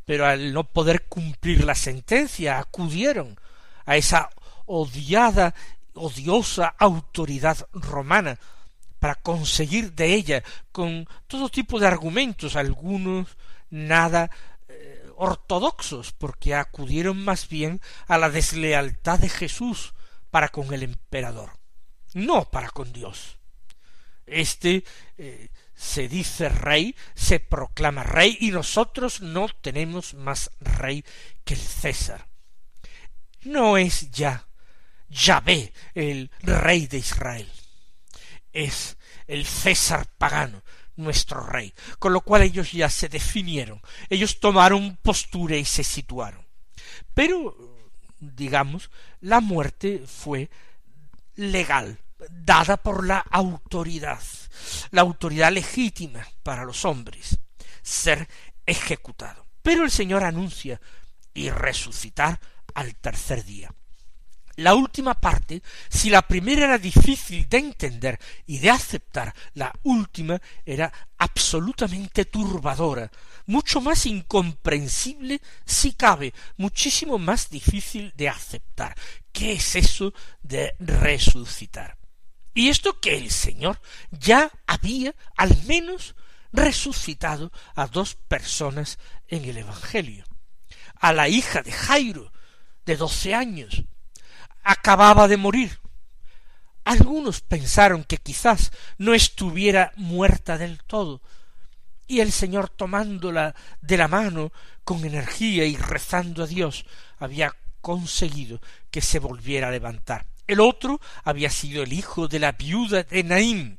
Pero 0.04 0.26
al 0.26 0.52
no 0.52 0.64
poder 0.64 1.06
cumplir 1.06 1.64
la 1.64 1.74
sentencia, 1.74 2.58
acudieron 2.58 3.38
a 3.84 3.96
esa 3.96 4.30
odiada, 4.66 5.54
odiosa 5.94 6.74
autoridad 6.78 7.66
romana, 7.72 8.38
para 9.06 9.14
conseguir 9.14 9.92
de 9.92 10.14
ella, 10.14 10.42
con 10.72 11.08
todo 11.28 11.48
tipo 11.48 11.78
de 11.78 11.86
argumentos, 11.86 12.56
algunos 12.56 13.28
nada 13.70 14.32
eh, 14.66 15.06
ortodoxos, 15.14 16.10
porque 16.10 16.56
acudieron 16.56 17.24
más 17.24 17.48
bien 17.48 17.80
a 18.08 18.18
la 18.18 18.30
deslealtad 18.30 19.20
de 19.20 19.28
Jesús 19.28 19.94
para 20.32 20.48
con 20.48 20.74
el 20.74 20.82
emperador, 20.82 21.52
no 22.14 22.50
para 22.50 22.68
con 22.70 22.92
Dios. 22.92 23.38
Este 24.26 24.82
eh, 25.18 25.50
se 25.76 26.08
dice 26.08 26.48
rey, 26.48 26.96
se 27.14 27.38
proclama 27.38 28.02
rey, 28.02 28.36
y 28.40 28.50
nosotros 28.50 29.20
no 29.20 29.46
tenemos 29.60 30.14
más 30.14 30.50
rey 30.58 31.04
que 31.44 31.54
el 31.54 31.60
César. 31.60 32.26
No 33.44 33.76
es 33.76 34.10
ya 34.10 34.48
Yahvé 35.08 35.72
el 35.94 36.28
rey 36.42 36.88
de 36.88 36.98
Israel, 36.98 37.48
es 38.56 38.95
el 39.26 39.46
César 39.46 40.06
pagano, 40.18 40.62
nuestro 40.96 41.40
rey, 41.40 41.72
con 41.98 42.12
lo 42.12 42.22
cual 42.22 42.42
ellos 42.42 42.72
ya 42.72 42.88
se 42.88 43.08
definieron, 43.08 43.80
ellos 44.08 44.40
tomaron 44.40 44.96
postura 45.02 45.56
y 45.56 45.64
se 45.64 45.84
situaron. 45.84 46.44
Pero, 47.14 47.56
digamos, 48.18 48.90
la 49.20 49.40
muerte 49.40 50.04
fue 50.06 50.50
legal, 51.34 51.98
dada 52.30 52.76
por 52.76 53.06
la 53.06 53.18
autoridad, 53.18 54.22
la 54.90 55.02
autoridad 55.02 55.52
legítima 55.52 56.26
para 56.42 56.64
los 56.64 56.84
hombres, 56.84 57.38
ser 57.82 58.28
ejecutado. 58.64 59.46
Pero 59.62 59.84
el 59.84 59.90
Señor 59.90 60.24
anuncia 60.24 60.80
y 61.34 61.50
resucitar 61.50 62.40
al 62.74 62.94
tercer 62.96 63.44
día. 63.44 63.72
La 64.56 64.74
última 64.74 65.14
parte, 65.14 65.62
si 65.88 66.08
la 66.08 66.22
primera 66.22 66.64
era 66.64 66.78
difícil 66.78 67.46
de 67.46 67.58
entender 67.58 68.18
y 68.46 68.58
de 68.58 68.70
aceptar, 68.70 69.34
la 69.52 69.70
última 69.82 70.40
era 70.64 70.90
absolutamente 71.18 72.24
turbadora, 72.24 73.10
mucho 73.44 73.82
más 73.82 74.06
incomprensible 74.06 75.42
si 75.66 75.92
cabe, 75.92 76.32
muchísimo 76.56 77.18
más 77.18 77.50
difícil 77.50 78.14
de 78.16 78.30
aceptar. 78.30 78.96
¿Qué 79.30 79.52
es 79.52 79.76
eso 79.76 80.14
de 80.42 80.74
resucitar? 80.78 81.98
Y 82.54 82.70
esto 82.70 82.98
que 82.98 83.18
el 83.18 83.30
Señor 83.30 83.78
ya 84.10 84.50
había 84.66 85.14
al 85.36 85.54
menos 85.64 86.14
resucitado 86.50 87.52
a 87.74 87.86
dos 87.86 88.14
personas 88.14 88.98
en 89.28 89.44
el 89.44 89.58
Evangelio. 89.58 90.24
A 90.98 91.12
la 91.12 91.28
hija 91.28 91.60
de 91.60 91.72
Jairo, 91.72 92.32
de 92.86 92.96
doce 92.96 93.34
años, 93.34 93.84
acababa 94.66 95.28
de 95.28 95.36
morir. 95.36 95.78
Algunos 96.84 97.40
pensaron 97.40 98.04
que 98.04 98.18
quizás 98.18 98.72
no 98.98 99.14
estuviera 99.14 99.92
muerta 99.96 100.58
del 100.58 100.82
todo, 100.82 101.22
y 102.08 102.20
el 102.20 102.32
Señor 102.32 102.68
tomándola 102.68 103.54
de 103.80 103.96
la 103.96 104.08
mano 104.08 104.52
con 104.84 105.04
energía 105.04 105.64
y 105.64 105.76
rezando 105.76 106.44
a 106.44 106.46
Dios 106.46 106.84
había 107.18 107.54
conseguido 107.80 108.60
que 108.90 109.00
se 109.00 109.18
volviera 109.18 109.68
a 109.68 109.72
levantar. 109.72 110.26
El 110.46 110.60
otro 110.60 111.00
había 111.24 111.50
sido 111.50 111.82
el 111.82 111.92
hijo 111.92 112.28
de 112.28 112.38
la 112.38 112.52
viuda 112.52 113.02
de 113.04 113.22
Naim. 113.24 113.78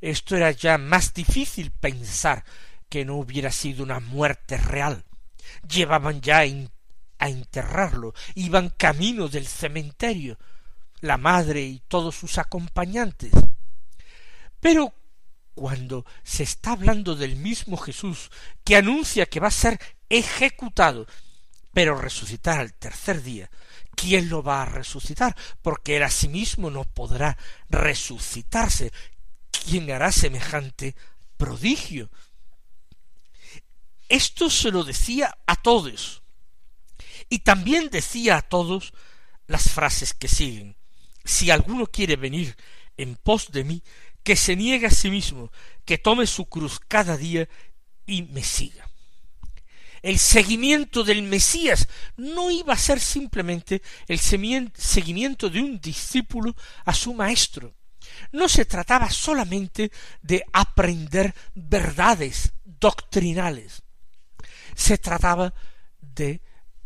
Esto 0.00 0.36
era 0.36 0.50
ya 0.50 0.78
más 0.78 1.14
difícil 1.14 1.70
pensar 1.70 2.44
que 2.88 3.04
no 3.04 3.16
hubiera 3.16 3.50
sido 3.50 3.82
una 3.82 4.00
muerte 4.00 4.56
real. 4.56 5.04
Llevaban 5.66 6.20
ya 6.20 6.44
a 7.18 7.28
enterrarlo, 7.28 8.14
iban 8.34 8.70
camino 8.70 9.28
del 9.28 9.46
cementerio, 9.46 10.38
la 11.00 11.16
madre 11.16 11.62
y 11.62 11.80
todos 11.88 12.14
sus 12.16 12.38
acompañantes. 12.38 13.32
Pero 14.60 14.94
cuando 15.54 16.04
se 16.22 16.44
está 16.44 16.72
hablando 16.72 17.16
del 17.16 17.36
mismo 17.36 17.76
Jesús, 17.76 18.30
que 18.64 18.76
anuncia 18.76 19.26
que 19.26 19.40
va 19.40 19.48
a 19.48 19.52
ser 19.52 19.78
ejecutado, 20.08 21.06
pero 21.72 21.96
resucitar 21.96 22.58
al 22.58 22.74
tercer 22.74 23.22
día, 23.22 23.50
¿quién 23.94 24.28
lo 24.28 24.42
va 24.42 24.62
a 24.62 24.66
resucitar? 24.66 25.36
Porque 25.62 25.96
él 25.96 26.04
a 26.04 26.10
sí 26.10 26.28
mismo 26.28 26.70
no 26.70 26.84
podrá 26.84 27.36
resucitarse. 27.68 28.92
¿Quién 29.50 29.90
hará 29.90 30.12
semejante 30.12 30.94
prodigio? 31.36 32.10
Esto 34.08 34.48
se 34.48 34.70
lo 34.70 34.84
decía 34.84 35.36
a 35.46 35.56
todos, 35.56 36.22
y 37.28 37.40
también 37.40 37.90
decía 37.90 38.38
a 38.38 38.42
todos 38.42 38.92
las 39.46 39.70
frases 39.70 40.14
que 40.14 40.28
siguen. 40.28 40.76
Si 41.24 41.50
alguno 41.50 41.86
quiere 41.86 42.16
venir 42.16 42.56
en 42.96 43.16
pos 43.16 43.50
de 43.52 43.64
mí, 43.64 43.82
que 44.22 44.36
se 44.36 44.56
niegue 44.56 44.86
a 44.86 44.90
sí 44.90 45.10
mismo, 45.10 45.50
que 45.84 45.98
tome 45.98 46.26
su 46.26 46.46
cruz 46.46 46.80
cada 46.86 47.16
día 47.16 47.48
y 48.06 48.22
me 48.22 48.42
siga. 48.42 48.88
El 50.02 50.18
seguimiento 50.18 51.02
del 51.02 51.22
Mesías 51.22 51.88
no 52.16 52.50
iba 52.50 52.72
a 52.72 52.78
ser 52.78 53.00
simplemente 53.00 53.82
el 54.06 54.18
seguimiento 54.18 55.50
de 55.50 55.60
un 55.60 55.80
discípulo 55.80 56.54
a 56.84 56.94
su 56.94 57.14
maestro. 57.14 57.74
No 58.32 58.48
se 58.48 58.64
trataba 58.64 59.10
solamente 59.10 59.90
de 60.22 60.44
aprender 60.52 61.34
verdades 61.54 62.52
doctrinales. 62.64 63.82
Se 64.74 64.98
trataba 64.98 65.52
de 66.00 66.40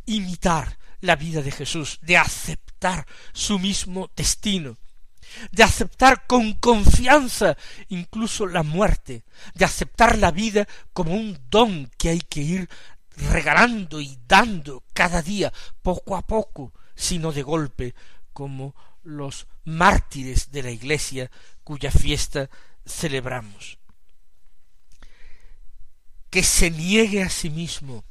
imitar 0.07 0.79
la 1.01 1.17
vida 1.17 1.43
de 1.43 1.51
Jesús, 1.51 1.99
de 2.03 2.17
aceptar 2.17 3.07
su 3.33 3.59
mismo 3.59 4.11
destino, 4.17 4.77
de 5.51 5.63
aceptar 5.63 6.27
con 6.27 6.55
confianza 6.55 7.57
incluso 7.89 8.47
la 8.47 8.63
muerte, 8.63 9.25
de 9.55 9.65
aceptar 9.65 10.19
la 10.19 10.31
vida 10.31 10.67
como 10.93 11.15
un 11.15 11.39
don 11.51 11.91
que 11.99 12.11
hay 12.11 12.21
que 12.21 12.41
ir 12.41 12.69
regalando 13.17 14.01
y 14.01 14.19
dando 14.27 14.85
cada 14.93 15.23
día, 15.23 15.53
poco 15.83 16.17
a 16.17 16.27
poco, 16.27 16.73
sino 16.95 17.33
de 17.33 17.43
golpe, 17.43 17.95
como 18.33 18.75
los 19.03 19.47
mártires 19.65 20.51
de 20.51 20.63
la 20.63 20.71
Iglesia 20.71 21.31
cuya 21.65 21.91
fiesta 21.91 22.49
celebramos. 22.87 23.79
Que 26.31 26.43
se 26.43 26.71
niegue 26.71 27.23
a 27.23 27.29
sí 27.29 27.51
mismo, 27.51 28.05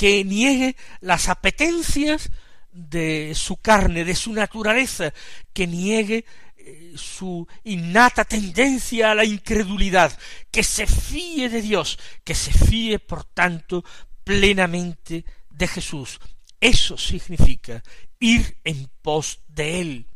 que 0.00 0.24
niegue 0.24 0.76
las 1.02 1.28
apetencias 1.28 2.30
de 2.72 3.34
su 3.34 3.58
carne, 3.58 4.02
de 4.02 4.14
su 4.14 4.32
naturaleza, 4.32 5.12
que 5.52 5.66
niegue 5.66 6.24
eh, 6.56 6.94
su 6.96 7.46
innata 7.64 8.24
tendencia 8.24 9.10
a 9.10 9.14
la 9.14 9.26
incredulidad, 9.26 10.18
que 10.50 10.62
se 10.62 10.86
fíe 10.86 11.50
de 11.50 11.60
Dios, 11.60 11.98
que 12.24 12.34
se 12.34 12.50
fíe, 12.50 12.98
por 12.98 13.24
tanto, 13.24 13.84
plenamente 14.24 15.26
de 15.50 15.68
Jesús. 15.68 16.18
Eso 16.58 16.96
significa 16.96 17.82
ir 18.18 18.56
en 18.64 18.90
pos 19.02 19.40
de 19.48 19.82
Él. 19.82 20.06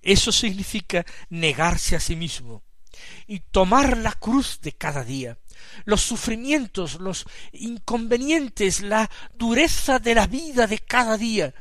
Eso 0.00 0.30
significa 0.30 1.04
negarse 1.28 1.96
a 1.96 2.00
sí 2.00 2.14
mismo 2.14 2.62
y 3.26 3.40
tomar 3.40 3.96
la 3.96 4.12
cruz 4.12 4.60
de 4.60 4.70
cada 4.70 5.02
día, 5.02 5.38
los 5.84 6.02
sufrimientos, 6.02 7.00
los 7.00 7.26
inconvenientes, 7.52 8.80
la 8.80 9.10
dureza 9.34 9.98
de 9.98 10.14
la 10.14 10.26
vida 10.26 10.66
de 10.66 10.78
cada 10.78 11.16
día, 11.16 11.54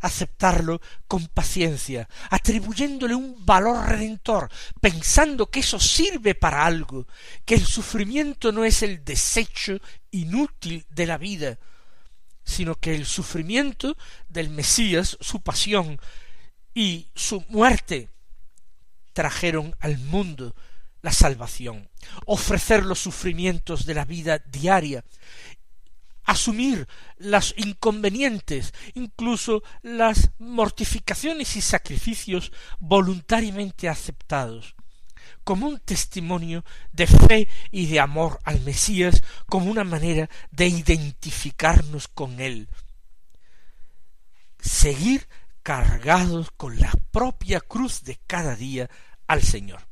aceptarlo 0.00 0.80
con 1.08 1.26
paciencia, 1.26 2.08
atribuyéndole 2.30 3.14
un 3.14 3.44
valor 3.44 3.86
redentor, 3.86 4.50
pensando 4.80 5.50
que 5.50 5.60
eso 5.60 5.78
sirve 5.80 6.34
para 6.34 6.64
algo, 6.64 7.06
que 7.44 7.54
el 7.54 7.66
sufrimiento 7.66 8.52
no 8.52 8.64
es 8.64 8.82
el 8.82 9.04
desecho 9.04 9.78
inútil 10.10 10.86
de 10.90 11.06
la 11.06 11.18
vida, 11.18 11.58
sino 12.44 12.76
que 12.76 12.94
el 12.94 13.06
sufrimiento 13.06 13.96
del 14.28 14.50
Mesías, 14.50 15.18
su 15.20 15.40
pasión 15.40 15.98
y 16.74 17.08
su 17.14 17.44
muerte, 17.48 18.08
trajeron 19.12 19.74
al 19.80 19.98
mundo 19.98 20.54
la 21.06 21.12
salvación, 21.12 21.88
ofrecer 22.24 22.84
los 22.84 22.98
sufrimientos 22.98 23.86
de 23.86 23.94
la 23.94 24.04
vida 24.04 24.38
diaria 24.38 25.04
asumir 26.24 26.88
los 27.18 27.54
inconvenientes, 27.56 28.74
incluso 28.94 29.62
las 29.82 30.30
mortificaciones 30.40 31.54
y 31.54 31.60
sacrificios 31.60 32.50
voluntariamente 32.80 33.88
aceptados, 33.88 34.74
como 35.44 35.68
un 35.68 35.78
testimonio 35.78 36.64
de 36.90 37.06
fe 37.06 37.48
y 37.70 37.86
de 37.86 38.00
amor 38.00 38.40
al 38.42 38.60
Mesías, 38.62 39.22
como 39.48 39.70
una 39.70 39.84
manera 39.84 40.28
de 40.50 40.66
identificarnos 40.66 42.08
con 42.08 42.40
Él. 42.40 42.68
Seguir 44.58 45.28
cargados 45.62 46.50
con 46.50 46.80
la 46.80 46.90
propia 47.12 47.60
cruz 47.60 48.02
de 48.02 48.18
cada 48.26 48.56
día 48.56 48.90
al 49.28 49.42
Señor. 49.42 49.85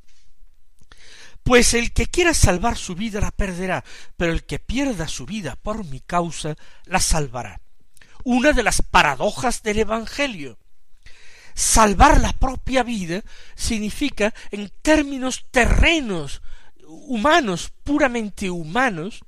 Pues 1.44 1.74
el 1.74 1.92
que 1.92 2.06
quiera 2.06 2.32
salvar 2.32 2.78
su 2.78 2.94
vida 2.94 3.20
la 3.20 3.30
perderá, 3.30 3.84
pero 4.16 4.32
el 4.32 4.44
que 4.44 4.58
pierda 4.58 5.06
su 5.06 5.26
vida 5.26 5.56
por 5.56 5.84
mi 5.84 6.00
causa 6.00 6.56
la 6.86 7.00
salvará. 7.00 7.60
Una 8.24 8.52
de 8.52 8.62
las 8.62 8.80
paradojas 8.80 9.62
del 9.62 9.80
Evangelio. 9.80 10.58
Salvar 11.54 12.18
la 12.22 12.32
propia 12.32 12.82
vida 12.82 13.22
significa, 13.54 14.32
en 14.50 14.72
términos 14.80 15.44
terrenos, 15.50 16.40
humanos, 16.86 17.70
puramente 17.84 18.48
humanos, 18.48 19.20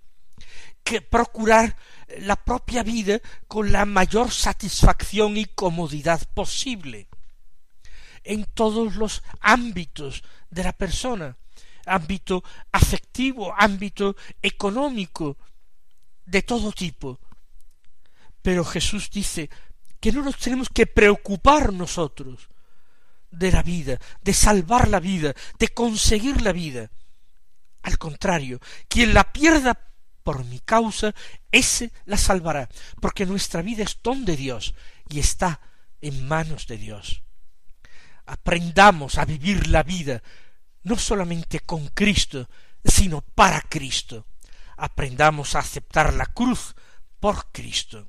que 0.83 1.03
procurar 1.03 1.77
la 2.21 2.37
propia 2.37 2.83
vida 2.83 3.21
con 3.47 3.73
la 3.73 3.85
mayor 3.85 4.31
satisfacción 4.31 5.37
y 5.37 5.45
comodidad 5.45 6.23
posible 6.33 7.09
en 8.25 8.45
todos 8.45 8.97
los 8.97 9.23
ámbitos 9.41 10.25
de 10.51 10.65
la 10.65 10.73
persona 10.73 11.37
ámbito 11.87 12.45
afectivo, 12.73 13.55
ámbito 13.57 14.17
económico, 14.43 15.39
de 16.25 16.43
todo 16.43 16.73
tipo. 16.73 17.19
Pero 18.43 18.65
Jesús 18.65 19.11
dice 19.11 19.49
que 20.01 20.13
no 20.13 20.23
nos 20.23 20.37
tenemos 20.37 20.69
que 20.69 20.87
preocupar 20.87 21.73
nosotros 21.73 22.49
de 23.31 23.53
la 23.53 23.63
vida, 23.63 23.99
de 24.23 24.35
salvar 24.35 24.89
la 24.89 25.01
vida, 25.01 25.35
de 25.59 25.69
conseguir 25.69 26.43
la 26.43 26.53
vida. 26.53 26.91
Al 27.83 27.99
contrario, 27.99 28.61
quien 28.89 29.15
la 29.15 29.33
pierda 29.33 29.79
por 30.23 30.45
mi 30.45 30.59
causa, 30.59 31.15
ese 31.53 31.93
la 32.05 32.17
salvará, 32.17 32.69
porque 33.01 33.27
nuestra 33.27 33.63
vida 33.63 33.85
es 33.85 34.01
don 34.03 34.25
de 34.25 34.37
Dios 34.37 34.75
y 35.09 35.21
está 35.21 35.61
en 36.01 36.27
manos 36.27 36.67
de 36.67 36.79
Dios. 36.79 37.23
Aprendamos 38.27 39.19
a 39.19 39.25
vivir 39.25 39.69
la 39.69 39.85
vida 39.85 40.23
no 40.87 40.97
solamente 40.97 41.59
con 41.59 41.89
Cristo, 41.89 42.49
sino 42.85 43.21
para 43.21 43.61
Cristo. 43.61 44.25
Aprendamos 44.77 45.57
a 45.57 45.59
aceptar 45.59 46.15
la 46.15 46.27
cruz 46.27 46.77
por 47.19 47.51
Cristo. 47.51 48.09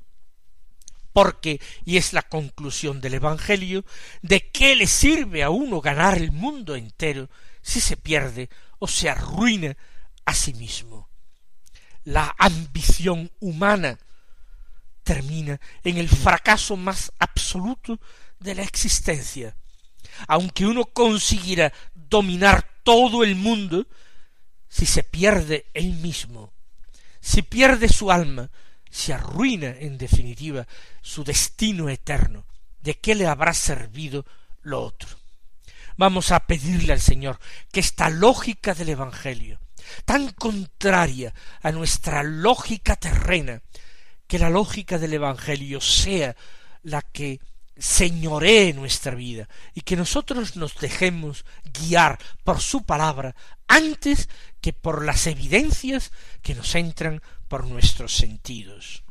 Porque, 1.11 1.59
y 1.85 1.97
es 1.97 2.13
la 2.13 2.21
conclusión 2.21 3.01
del 3.01 3.15
Evangelio, 3.15 3.83
¿de 4.21 4.51
qué 4.51 4.75
le 4.75 4.85
sirve 4.85 5.41
a 5.41 5.49
uno 5.49 5.81
ganar 5.81 6.19
el 6.19 6.31
mundo 6.31 6.75
entero 6.75 7.31
si 7.63 7.81
se 7.81 7.97
pierde 7.97 8.47
o 8.77 8.87
se 8.87 9.09
arruina 9.09 9.75
a 10.25 10.35
sí 10.35 10.53
mismo? 10.53 11.09
La 12.03 12.35
ambición 12.37 13.31
humana 13.39 13.97
termina 15.01 15.59
en 15.83 15.97
el 15.97 16.09
fracaso 16.09 16.77
más 16.77 17.11
absoluto 17.17 17.99
de 18.39 18.53
la 18.53 18.61
existencia. 18.61 19.57
Aunque 20.27 20.65
uno 20.65 20.85
consiguiera 20.85 21.73
dominar 21.93 22.67
todo 22.83 23.23
el 23.23 23.35
mundo 23.35 23.87
si 24.69 24.85
se 24.85 25.03
pierde 25.03 25.65
él 25.73 25.93
mismo, 25.93 26.53
si 27.19 27.41
pierde 27.41 27.89
su 27.89 28.11
alma, 28.11 28.49
se 28.89 29.13
arruina 29.13 29.75
en 29.79 29.97
definitiva 29.97 30.67
su 31.01 31.23
destino 31.23 31.89
eterno. 31.89 32.45
¿De 32.79 32.95
qué 32.95 33.15
le 33.15 33.27
habrá 33.27 33.53
servido 33.53 34.25
lo 34.61 34.81
otro? 34.81 35.09
Vamos 35.97 36.31
a 36.31 36.41
pedirle 36.41 36.93
al 36.93 37.01
Señor 37.01 37.39
que 37.71 37.79
esta 37.79 38.09
lógica 38.09 38.73
del 38.73 38.89
Evangelio, 38.89 39.59
tan 40.05 40.29
contraria 40.29 41.33
a 41.61 41.71
nuestra 41.71 42.23
lógica 42.23 42.95
terrena, 42.95 43.61
que 44.27 44.39
la 44.39 44.49
lógica 44.49 44.97
del 44.99 45.13
Evangelio 45.13 45.81
sea 45.81 46.35
la 46.83 47.01
que 47.01 47.39
señoree 47.79 48.73
nuestra 48.73 49.15
vida 49.15 49.47
y 49.73 49.81
que 49.81 49.95
nosotros 49.95 50.55
nos 50.55 50.75
dejemos 50.75 51.45
guiar 51.73 52.19
por 52.43 52.59
su 52.61 52.83
palabra 52.83 53.35
antes 53.67 54.29
que 54.61 54.73
por 54.73 55.05
las 55.05 55.27
evidencias 55.27 56.11
que 56.41 56.55
nos 56.55 56.75
entran 56.75 57.21
por 57.47 57.65
nuestros 57.65 58.15
sentidos. 58.15 59.03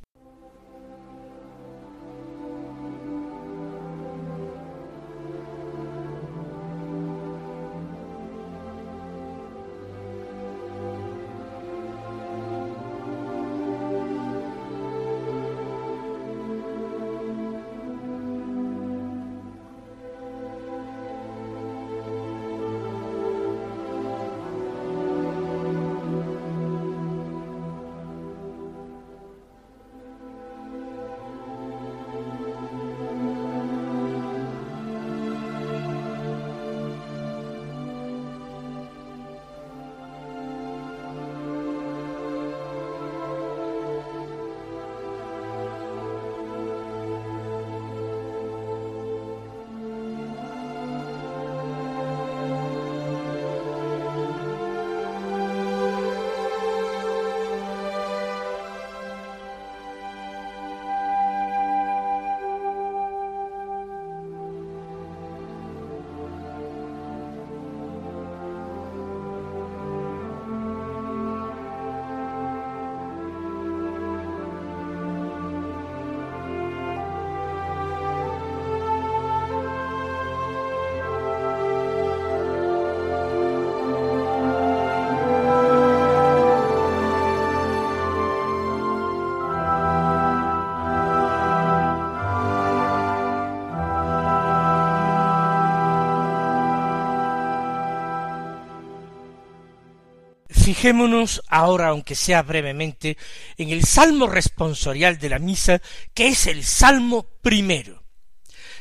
Fijémonos 100.66 101.44
ahora, 101.46 101.90
aunque 101.90 102.16
sea 102.16 102.42
brevemente, 102.42 103.16
en 103.56 103.70
el 103.70 103.84
salmo 103.84 104.26
responsorial 104.26 105.16
de 105.16 105.28
la 105.28 105.38
misa, 105.38 105.80
que 106.12 106.26
es 106.26 106.48
el 106.48 106.64
salmo 106.64 107.22
primero. 107.40 108.02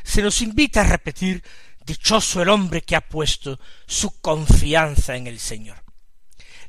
Se 0.04 0.24
nos 0.24 0.42
invita 0.42 0.82
a 0.82 0.86
repetir 0.86 1.44
Dichoso 1.86 2.42
el 2.42 2.50
hombre 2.50 2.82
que 2.82 2.96
ha 2.96 3.08
puesto 3.08 3.60
su 3.86 4.20
confianza 4.20 5.16
en 5.16 5.28
el 5.28 5.38
Señor. 5.38 5.84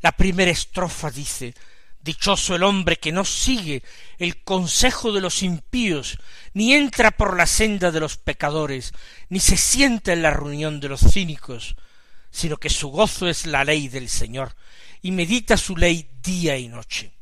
La 0.02 0.12
primera 0.12 0.50
estrofa 0.50 1.10
dice 1.10 1.54
Dichoso 1.98 2.54
el 2.54 2.62
hombre 2.62 2.96
que 2.96 3.10
no 3.10 3.24
sigue 3.24 3.82
el 4.18 4.44
consejo 4.44 5.12
de 5.12 5.22
los 5.22 5.42
impíos, 5.42 6.18
ni 6.52 6.74
entra 6.74 7.10
por 7.10 7.38
la 7.38 7.46
senda 7.46 7.90
de 7.90 8.00
los 8.00 8.18
pecadores, 8.18 8.92
ni 9.30 9.40
se 9.40 9.56
sienta 9.56 10.12
en 10.12 10.20
la 10.20 10.30
reunión 10.30 10.78
de 10.78 10.90
los 10.90 11.00
cínicos, 11.00 11.74
sino 12.30 12.58
que 12.58 12.68
su 12.68 12.88
gozo 12.88 13.28
es 13.28 13.46
la 13.46 13.64
ley 13.64 13.88
del 13.88 14.10
Señor, 14.10 14.54
y 15.02 15.12
medita 15.12 15.56
su 15.56 15.76
ley 15.76 16.08
día 16.22 16.56
y 16.56 16.68
noche. 16.68 17.12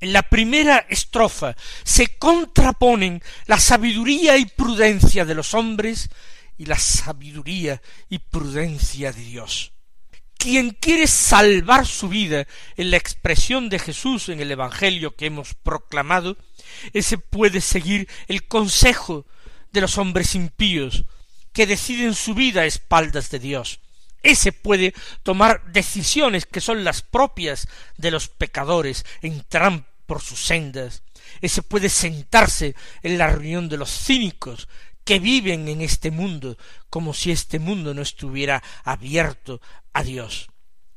En 0.00 0.12
la 0.12 0.22
primera 0.22 0.86
estrofa 0.88 1.56
se 1.82 2.18
contraponen 2.18 3.22
la 3.46 3.58
sabiduría 3.58 4.36
y 4.36 4.46
prudencia 4.46 5.24
de 5.24 5.34
los 5.34 5.54
hombres 5.54 6.08
y 6.56 6.66
la 6.66 6.78
sabiduría 6.78 7.82
y 8.08 8.18
prudencia 8.18 9.12
de 9.12 9.22
Dios. 9.22 9.72
Quien 10.36 10.70
quiere 10.70 11.08
salvar 11.08 11.84
su 11.84 12.08
vida 12.08 12.46
en 12.76 12.92
la 12.92 12.96
expresión 12.96 13.68
de 13.68 13.80
Jesús 13.80 14.28
en 14.28 14.40
el 14.40 14.52
Evangelio 14.52 15.16
que 15.16 15.26
hemos 15.26 15.54
proclamado, 15.54 16.36
ese 16.92 17.18
puede 17.18 17.60
seguir 17.60 18.08
el 18.28 18.46
consejo 18.46 19.26
de 19.72 19.80
los 19.80 19.98
hombres 19.98 20.36
impíos 20.36 21.04
que 21.52 21.66
deciden 21.66 22.14
su 22.14 22.34
vida 22.34 22.60
a 22.60 22.66
espaldas 22.66 23.30
de 23.30 23.40
Dios. 23.40 23.80
Ese 24.22 24.52
puede 24.52 24.94
tomar 25.22 25.72
decisiones 25.72 26.46
que 26.46 26.60
son 26.60 26.84
las 26.84 27.02
propias 27.02 27.68
de 27.96 28.10
los 28.10 28.28
pecadores, 28.28 29.04
entrar 29.22 29.84
por 30.06 30.22
sus 30.22 30.40
sendas. 30.40 31.02
Ese 31.40 31.62
puede 31.62 31.88
sentarse 31.88 32.74
en 33.02 33.18
la 33.18 33.28
reunión 33.28 33.68
de 33.68 33.76
los 33.76 33.90
cínicos 33.90 34.68
que 35.04 35.18
viven 35.18 35.68
en 35.68 35.80
este 35.80 36.10
mundo 36.10 36.58
como 36.90 37.14
si 37.14 37.30
este 37.30 37.58
mundo 37.58 37.94
no 37.94 38.02
estuviera 38.02 38.62
abierto 38.84 39.60
a 39.92 40.02
Dios. 40.02 40.48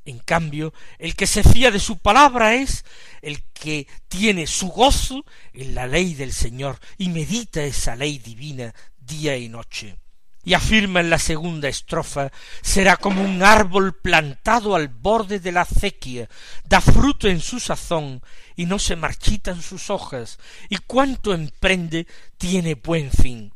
En 0.04 0.20
cambio, 0.20 0.74
el 0.98 1.16
que 1.16 1.28
se 1.28 1.44
fía 1.44 1.70
de 1.70 1.80
su 1.80 2.00
palabra 2.00 2.56
es 2.56 2.84
el 3.22 3.44
que 3.54 3.88
tiene 4.08 4.48
su 4.48 4.70
gozo 4.70 5.24
en 5.54 5.76
la 5.76 5.86
ley 5.86 6.16
del 6.16 6.34
Señor 6.34 6.80
y 6.98 7.10
medita 7.10 7.64
esa 7.64 7.96
ley 7.96 8.18
divina 8.18 8.74
día 8.98 9.38
y 9.38 9.48
noche. 9.48 9.96
Y 10.44 10.54
afirma 10.56 11.02
en 11.02 11.10
la 11.10 11.20
segunda 11.20 11.70
estrofa 11.70 12.32
será 12.62 12.98
como 12.98 13.24
un 13.24 13.44
árbol 13.44 13.96
plantado 13.96 14.76
al 14.76 14.88
borde 14.88 15.40
de 15.40 15.52
la 15.52 15.62
acequia, 15.62 16.28
da 16.66 16.82
fruto 16.82 17.28
en 17.28 17.42
su 17.42 17.60
sazón, 17.60 18.22
y 18.56 18.66
no 18.66 18.80
se 18.80 18.96
marchitan 18.96 19.62
sus 19.62 19.90
hojas, 19.90 20.40
y 20.70 20.78
cuanto 20.78 21.34
emprende 21.34 22.08
tiene 22.38 22.76
buen 22.76 23.12
fin. 23.12 23.54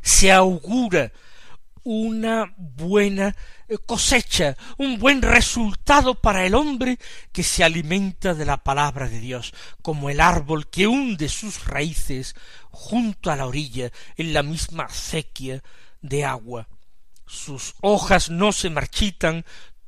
Se 0.00 0.32
augura 0.32 1.12
una 1.84 2.52
buena 2.56 3.36
eh, 3.68 3.76
cosecha, 3.78 4.56
un 4.78 4.98
buen 4.98 5.22
resultado 5.22 6.14
para 6.14 6.46
el 6.46 6.54
hombre 6.54 6.98
que 7.30 7.42
se 7.42 7.62
alimenta 7.62 8.34
de 8.34 8.46
la 8.46 8.56
palabra 8.56 9.08
de 9.08 9.20
Dios, 9.20 9.52
como 9.82 10.10
el 10.10 10.20
árbol 10.20 10.68
que 10.68 10.86
hunde 10.86 11.28
sus 11.28 11.64
raíces 11.66 12.34
junto 12.70 13.30
a 13.30 13.36
la 13.36 13.46
orilla 13.46 13.90
en 14.16 14.32
la 14.32 14.42
misma 14.42 14.84
acequia 14.84 15.62
de 16.04 16.24
agua. 16.24 16.68
Sus 17.26 17.74
hojas 17.80 18.30
no 18.30 18.52
se 18.52 18.68
marchitan, 18.70 19.44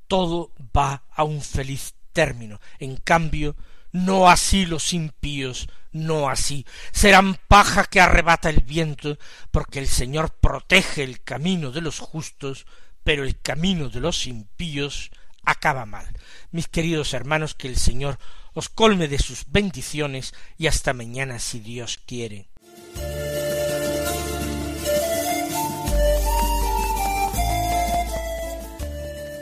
todo 0.08 0.52
va 0.76 1.04
a 1.14 1.24
un 1.24 1.42
feliz 1.42 1.94
término. 2.12 2.58
En 2.78 2.96
cambio, 2.96 3.54
no 3.92 4.28
así 4.28 4.64
los 4.64 4.94
impíos, 4.94 5.68
no 5.92 6.28
así. 6.28 6.66
Serán 6.92 7.38
paja 7.48 7.84
que 7.84 8.00
arrebata 8.00 8.48
el 8.48 8.60
viento, 8.60 9.18
porque 9.50 9.78
el 9.78 9.88
Señor 9.88 10.30
protege 10.30 11.04
el 11.04 11.22
camino 11.22 11.70
de 11.70 11.82
los 11.82 11.98
justos, 11.98 12.66
pero 13.04 13.22
el 13.22 13.38
camino 13.40 13.90
de 13.90 14.00
los 14.00 14.26
impíos 14.26 15.10
acaba 15.44 15.84
mal. 15.84 16.08
Mis 16.50 16.66
queridos 16.66 17.12
hermanos, 17.12 17.54
que 17.54 17.68
el 17.68 17.76
Señor 17.76 18.18
os 18.54 18.70
colme 18.70 19.06
de 19.06 19.18
sus 19.18 19.44
bendiciones 19.48 20.32
y 20.56 20.66
hasta 20.66 20.94
mañana 20.94 21.38
si 21.38 21.60
Dios 21.60 22.00
quiere. 22.06 22.48